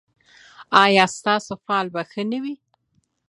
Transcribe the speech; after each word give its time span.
ایا 0.83 1.05
ستاسو 1.17 1.53
فال 1.65 1.85
به 1.93 2.01
ښه 2.11 2.23
نه 2.31 2.39
وي؟ 2.43 2.55